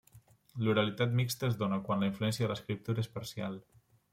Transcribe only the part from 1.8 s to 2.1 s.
quan la